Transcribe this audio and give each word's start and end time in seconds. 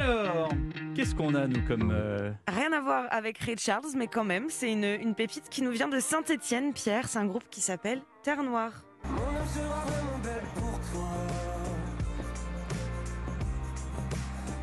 Alors, 0.00 0.48
qu'est-ce 0.94 1.14
qu'on 1.14 1.34
a, 1.34 1.46
nous, 1.46 1.62
comme. 1.66 1.90
euh, 1.92 2.30
Rien 2.48 2.72
à 2.72 2.80
voir 2.80 3.04
avec 3.10 3.38
Ray 3.38 3.56
Charles, 3.58 3.84
mais 3.96 4.06
quand 4.06 4.24
même, 4.24 4.46
c'est 4.48 4.72
une, 4.72 4.84
une 4.84 5.14
pépite 5.14 5.48
qui 5.50 5.62
nous 5.62 5.70
vient 5.70 5.88
de 5.88 6.00
Saint-Étienne, 6.00 6.72
Pierre. 6.72 7.08
C'est 7.08 7.18
un 7.18 7.26
groupe 7.26 7.44
qui 7.50 7.60
s'appelle 7.60 8.00
Terre 8.22 8.42
Noire. 8.42 8.72
Mon 9.04 9.16
âme 9.18 9.46
sera 9.54 9.80
vraiment 9.84 10.18
belle 10.22 10.44
pour 10.54 10.78
toi. 10.92 11.08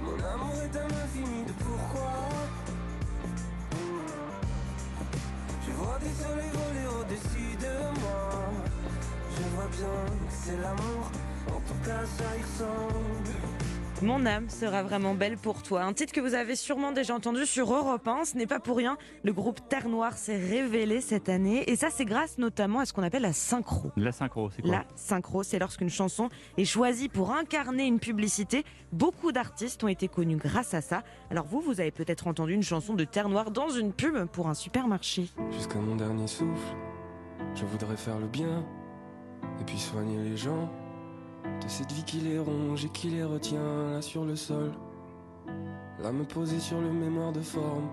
Mon 0.04 0.13
amour 0.13 0.55
est 0.63 0.77
un 0.77 0.86
infini 1.04 1.43
de 1.46 1.52
pourquoi. 1.64 2.11
Je 5.68 5.71
vois 5.73 6.00
des 6.00 6.23
soleils 6.23 6.52
Mon 14.02 14.25
âme 14.25 14.50
sera 14.50 14.82
vraiment 14.82 15.14
belle 15.14 15.36
pour 15.36 15.61
toi. 15.61 15.83
Un 15.83 15.92
titre 15.92 16.14
que 16.14 16.21
vous 16.21 16.33
avez 16.33 16.55
sûrement 16.55 16.93
déjà 16.93 17.14
entendu 17.14 17.46
sur 17.46 17.73
Europe 17.73 18.07
1. 18.07 18.23
Ce 18.23 18.37
n'est 18.37 18.47
pas 18.47 18.61
pour 18.61 18.78
rien. 18.78 18.97
Le 19.23 19.33
groupe 19.33 19.60
Terre 19.68 19.89
Noire 19.89 20.14
s'est 20.18 20.37
révélé 20.37 21.01
cette 21.01 21.28
année. 21.28 21.69
Et 21.69 21.75
ça, 21.75 21.89
c'est 21.89 22.06
grâce 22.06 22.37
notamment 22.37 22.79
à 22.79 22.86
ce 22.86 22.93
qu'on 22.93 23.04
appelle 23.04 23.23
la 23.23 23.33
synchro. 23.33 23.92
La 23.97 24.14
synchro, 24.14 24.50
c'est 24.56 24.61
quoi? 24.61 24.71
La 24.71 24.86
synchro, 24.96 25.43
c'est 25.43 25.59
lorsqu'une 25.59 25.89
chanson 25.89 26.29
est 26.57 26.64
choisie 26.64 27.09
pour 27.09 27.32
incarner 27.32 27.87
une 27.87 28.00
publicité. 28.00 28.64
Beaucoup 28.93 29.33
d'artistes 29.33 29.83
ont 29.83 29.89
été 29.89 30.07
connus 30.07 30.37
grâce 30.37 30.73
à 30.73 30.79
ça. 30.79 31.04
Alors 31.29 31.45
vous, 31.45 31.59
vous 31.59 31.81
avez 31.81 31.92
peut-être 31.92 32.28
entendu 32.28 32.53
une 32.53 32.64
chanson 32.64 32.94
de 32.94 33.03
Terre 33.03 33.28
Noire 33.28 33.52
dans 33.52 33.70
une 33.70 33.92
pub 33.92 34.25
pour 34.28 34.47
un 34.47 34.53
supermarché. 34.53 35.28
Jusqu'à 35.52 35.80
mon 35.80 35.97
dernier 35.97 36.28
souffle, 36.28 36.75
je 37.53 37.66
voudrais 37.66 37.97
faire 37.97 38.17
le 38.17 38.28
bien 38.28 38.66
et 39.59 39.66
puis 39.66 39.78
soigner 39.78 40.17
les 40.20 40.38
gens 40.38 40.70
de 41.63 41.67
cette 41.67 41.91
vie 41.91 42.03
qui 42.03 42.17
les 42.17 42.39
ronge 42.39 42.85
et 42.85 42.89
qui 42.89 43.09
les 43.09 43.23
retient 43.23 43.91
là 43.91 44.02
sur 44.02 44.25
le 44.25 44.35
sol. 44.35 44.71
Là 46.02 46.11
me 46.11 46.23
poser 46.23 46.59
sur 46.59 46.80
le 46.80 46.91
mémoire 46.91 47.31
de 47.31 47.41
forme. 47.41 47.89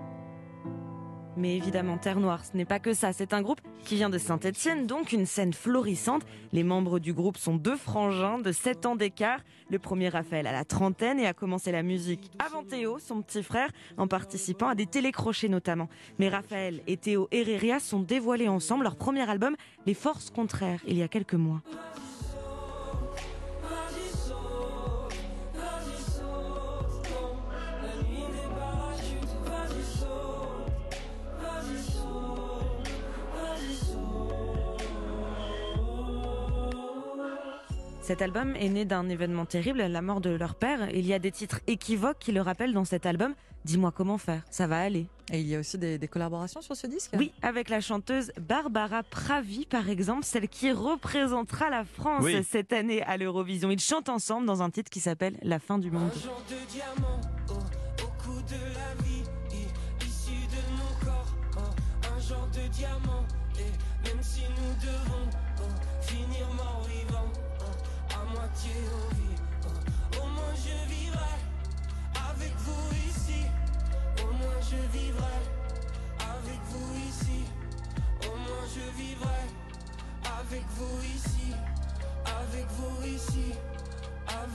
Mais 1.37 1.55
évidemment, 1.55 1.99
Terre 1.99 2.19
Noire, 2.19 2.43
ce 2.43 2.57
n'est 2.57 2.65
pas 2.65 2.79
que 2.79 2.95
ça. 2.95 3.13
C'est 3.13 3.31
un 3.31 3.43
groupe 3.43 3.61
qui 3.83 3.95
vient 3.95 4.09
de 4.09 4.17
Saint-Etienne, 4.17 4.87
donc 4.87 5.11
une 5.11 5.27
scène 5.27 5.53
florissante. 5.53 6.23
Les 6.51 6.63
membres 6.63 6.97
du 6.97 7.13
groupe 7.13 7.37
sont 7.37 7.55
deux 7.55 7.77
frangins 7.77 8.39
de 8.39 8.51
7 8.51 8.87
ans 8.87 8.95
d'écart. 8.95 9.41
Le 9.69 9.77
premier 9.77 10.09
Raphaël 10.09 10.47
à 10.47 10.51
la 10.51 10.65
trentaine 10.65 11.19
et 11.19 11.27
a 11.27 11.33
commencé 11.33 11.71
la 11.71 11.83
musique 11.83 12.31
avant 12.39 12.63
Théo, 12.63 12.97
son 12.97 13.21
petit 13.21 13.43
frère, 13.43 13.69
en 13.97 14.07
participant 14.07 14.69
à 14.69 14.73
des 14.73 14.87
télécrochets 14.87 15.47
notamment. 15.47 15.89
Mais 16.17 16.27
Raphaël 16.27 16.81
et 16.87 16.97
Théo 16.97 17.27
Herreria 17.31 17.79
sont 17.79 17.99
dévoilés 17.99 18.47
ensemble 18.47 18.83
leur 18.83 18.95
premier 18.95 19.29
album, 19.29 19.55
Les 19.85 19.93
Forces 19.93 20.31
Contraires, 20.31 20.81
il 20.87 20.97
y 20.97 21.03
a 21.03 21.07
quelques 21.07 21.35
mois. 21.35 21.61
Cet 38.07 38.21
album 38.21 38.55
est 38.55 38.69
né 38.69 38.85
d'un 38.85 39.09
événement 39.09 39.45
terrible, 39.45 39.79
la 39.81 40.01
mort 40.01 40.21
de 40.21 40.29
leur 40.29 40.55
père. 40.55 40.89
Il 40.95 41.05
y 41.05 41.13
a 41.13 41.19
des 41.19 41.29
titres 41.29 41.59
équivoques 41.67 42.19
qui 42.19 42.31
le 42.31 42.39
rappellent 42.39 42.71
dans 42.71 42.85
cet 42.85 43.05
album. 43.05 43.33
Dis-moi 43.65 43.91
comment 43.91 44.17
faire, 44.17 44.43
ça 44.49 44.65
va 44.65 44.79
aller. 44.79 45.07
Et 45.33 45.41
il 45.41 45.45
y 45.47 45.57
a 45.57 45.59
aussi 45.59 45.77
des, 45.77 45.97
des 45.97 46.07
collaborations 46.07 46.61
sur 46.61 46.73
ce 46.77 46.87
disque? 46.87 47.11
Oui, 47.17 47.33
avec 47.41 47.67
la 47.67 47.81
chanteuse 47.81 48.31
Barbara 48.39 49.03
Pravi, 49.03 49.65
par 49.65 49.89
exemple, 49.89 50.23
celle 50.23 50.47
qui 50.47 50.71
représentera 50.71 51.69
la 51.69 51.83
France 51.83 52.23
Oui. 52.23 52.45
cette 52.49 52.71
année 52.71 53.01
à 53.03 53.17
l'Eurovision. 53.17 53.69
Ils 53.71 53.79
chantent 53.81 54.07
ensemble 54.07 54.47
dans 54.47 54.61
un 54.63 54.69
titre 54.69 54.89
qui 54.89 55.01
s'appelle 55.01 55.35
La 55.41 55.59
fin 55.59 55.77
du 55.77 55.91
monde. 55.91 56.09
Un 56.15 56.19
genre 56.21 56.41
de 56.49 56.71
diamant 56.71 57.19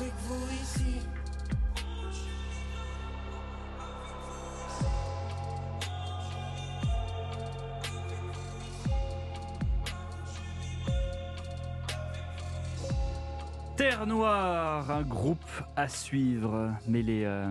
Avec 0.03 0.15
vous 0.27 0.51
ici. 0.61 0.99
Terre 13.77 14.07
Noire, 14.07 14.91
un 14.91 15.03
groupe 15.03 15.39
à 15.77 15.89
suivre. 15.89 16.71
Mais 16.87 17.03
les, 17.03 17.25
euh, 17.25 17.51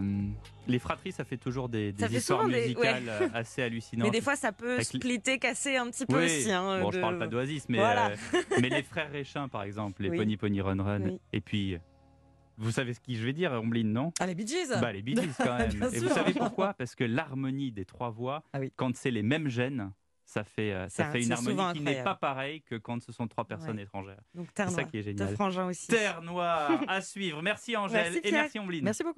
les 0.68 0.78
fratries, 0.80 1.12
ça 1.12 1.24
fait 1.24 1.38
toujours 1.38 1.68
des, 1.68 1.92
des 1.92 2.00
Ça 2.04 2.08
fait 2.08 2.18
histoires 2.18 2.42
souvent 2.42 2.52
des- 2.52 2.62
musicales 2.62 3.04
euh, 3.10 3.28
assez 3.34 3.64
hallucinantes. 3.64 4.06
Mais 4.06 4.12
des 4.12 4.22
fois, 4.22 4.36
ça 4.36 4.52
peut 4.52 4.82
splitter, 4.84 5.40
casser 5.40 5.78
un 5.78 5.90
petit 5.90 6.06
peu 6.06 6.20
oui. 6.20 6.26
aussi. 6.26 6.52
hein, 6.52 6.80
bon, 6.82 6.92
je 6.92 7.00
parle 7.00 7.18
pas 7.18 7.28
d'Oasis, 7.28 7.66
mais, 7.70 7.80
Voilà. 7.80 8.10
euh, 8.12 8.16
mais 8.62 8.70
les 8.70 8.84
frères 8.84 9.12
Réchin, 9.12 9.48
par 9.48 9.64
exemple, 9.64 10.04
les 10.04 10.10
Oui. 10.12 10.18
Pony 10.18 10.38
Pony 10.38 10.62
Run 10.62 10.82
Run. 10.84 11.02
Oui. 11.02 11.20
Et 11.34 11.42
puis, 11.42 11.78
vous 12.62 12.72
savez 12.72 12.94
ce 12.94 13.00
que 13.00 13.14
je 13.14 13.24
vais 13.26 13.34
dire, 13.34 13.52
Ombline, 13.54 13.92
non? 13.92 14.12
Ah, 14.20 14.28
les 14.28 14.36
Bee 14.36 14.48
Gees 14.48 14.70
Bah, 14.80 14.92
les 14.94 15.02
Bee 15.02 15.16
Gees, 15.16 15.30
quand 15.38 15.58
même. 15.58 15.72
Et 15.94 16.00
vous 16.00 16.10
savez 16.10 16.34
pourquoi? 16.34 16.74
Parce 16.74 16.96
que 16.96 17.04
l'harmonie 17.04 17.72
des 17.72 17.86
trois 17.86 18.10
voix, 18.10 18.44
Ah 18.54 18.60
oui. 18.60 18.72
quand 18.76 18.96
c'est 18.96 19.12
les 19.12 19.24
mêmes 19.24 19.48
gènes, 19.50 19.92
ça 20.26 20.46
fait, 20.46 20.72
euh, 20.72 20.88
ça 20.88 21.12
fait 21.12 21.22
une 21.24 21.32
harmonie 21.34 21.74
qui 21.74 21.82
n'est 21.82 22.04
pas 22.04 22.16
pareille 22.16 22.62
que 22.62 22.76
quand 22.76 23.02
ce 23.04 23.12
sont 23.12 23.28
trois 23.28 23.44
personnes 23.44 23.76
Ouais. 23.76 23.84
étrangères. 23.84 24.22
Donc, 24.34 24.54
Terre 24.54 24.70
C'est 24.70 24.76
ça 24.76 24.82
Noire. 24.82 24.92
qui 24.92 24.98
est 25.00 25.04
génial. 25.04 25.68
aussi. 25.70 25.88
Terre 25.88 26.22
Noire 26.22 26.80
à 26.88 27.02
suivre. 27.02 27.42
Merci 27.42 27.76
Angèle 27.76 28.14
Merci, 28.14 28.28
et 28.28 28.32
merci 28.32 28.60
Ombline. 28.60 28.84
Merci 28.86 29.04
beaucoup. 29.04 29.10